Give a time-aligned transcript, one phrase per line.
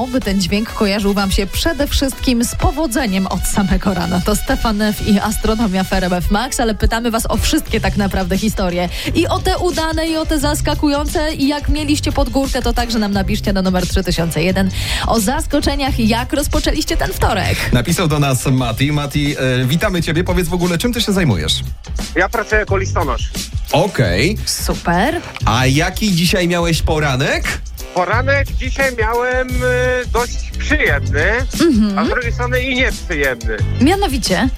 [0.00, 4.20] oby ten dźwięk kojarzył wam się przede wszystkim z powodzeniem od samego rana.
[4.24, 5.08] To Stefan F.
[5.08, 8.88] i Astronomia w RMF Max, ale pytamy was o wszystkie tak naprawdę historie.
[9.14, 11.34] I o te udane, i o te zaskakujące.
[11.34, 14.70] I jak mieliście pod górkę, to także nam napiszcie na numer 3001
[15.06, 17.72] o zaskoczeniach, jak rozpoczęliście ten wtorek.
[17.72, 18.92] Napisał do nas Mati.
[18.92, 20.24] Mati, e, witamy ciebie.
[20.24, 21.60] Powiedz w ogóle, czym ty się zajmujesz?
[22.16, 23.30] Ja pracuję jako listonosz.
[23.72, 24.38] Okej.
[24.46, 25.20] Super.
[25.44, 27.60] A jaki dzisiaj miałeś poranek?
[27.94, 31.46] Poranek dzisiaj miałem y, dość przyjemny,
[31.96, 33.56] a z drugiej strony i nieprzyjemny.
[33.80, 34.48] Mianowicie,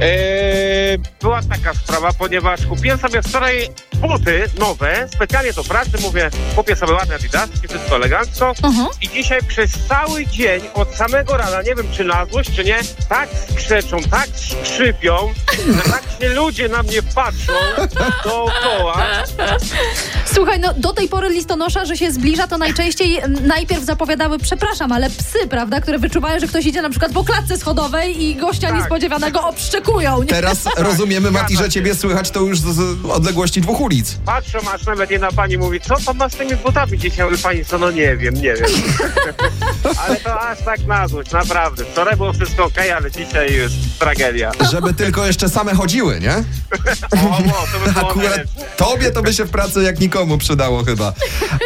[0.00, 6.76] Yy, była taka sprawa, ponieważ kupiłem sobie wczoraj buty nowe, specjalnie do pracy, mówię, kupię
[6.76, 8.54] sobie ładne adidaski, wszystko elegancko.
[8.62, 8.86] Mhm.
[9.02, 12.78] I dzisiaj przez cały dzień, od samego rana, nie wiem czy na złość, czy nie,
[13.08, 15.34] tak skrzeczą, tak skrzypią,
[15.76, 17.52] że tak się ludzie na mnie patrzą
[18.24, 18.52] dookoła.
[20.34, 24.92] Słuchaj, no do tej pory listonosza, że się zbliża, to najczęściej m, najpierw zapowiadały, przepraszam,
[24.92, 28.68] ale psy, prawda, które wyczuwają, że ktoś idzie na przykład po klatce schodowej i gościa
[28.68, 28.76] Tak.
[28.76, 30.22] niespodziewanego obszczekują.
[30.22, 30.28] Nie?
[30.28, 34.14] Teraz rozumiemy, Mati, że ciebie słychać to już z, z odległości dwóch ulic.
[34.26, 37.30] Patrzą, aż nawet jedna pani mówi, co pan ma z tymi butami dzisiaj?
[37.30, 38.70] Mówi pani, co no nie wiem, nie wiem.
[40.06, 41.84] ale to aż tak na złość, naprawdę.
[41.84, 44.50] Wczoraj było wszystko okej, ale dzisiaj już tragedia.
[44.70, 46.34] Żeby tylko jeszcze same chodziły, nie?
[47.24, 48.40] O, o, to by było Akurat.
[48.80, 51.12] Tobie to by się w pracy jak nikomu przydało chyba.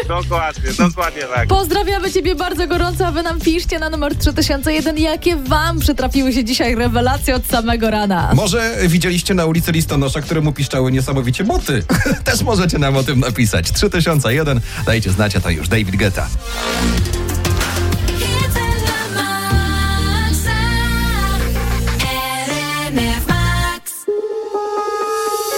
[0.08, 1.48] Dokładnie, dokładnie tak.
[1.48, 6.44] Pozdrawiamy Ciebie bardzo gorąco, a Wy nam piszcie na numer 3001, jakie Wam przytrafiły się
[6.44, 8.30] dzisiaj rewelacje od samego rana.
[8.34, 11.82] Może widzieliście na ulicy listonosza, któremu piszczały niesamowicie boty.
[12.24, 13.72] Też możecie nam o tym napisać.
[13.72, 15.68] 3001, dajcie, znać, a to już.
[15.68, 16.28] David Guetta.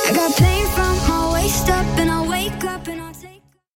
[0.08, 0.85] I got planes from